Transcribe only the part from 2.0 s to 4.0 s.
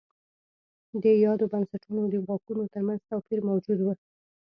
د واکونو ترمنځ توپیر موجود و.